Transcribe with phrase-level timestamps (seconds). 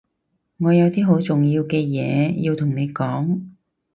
[0.57, 3.51] 我有啲好重要嘅嘢要同你講